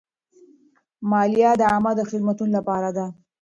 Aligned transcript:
مالیه 1.11 1.51
د 1.57 1.61
عامه 1.71 1.91
خدمتونو 2.11 2.51
لپاره 2.57 2.89
ده. 2.97 3.05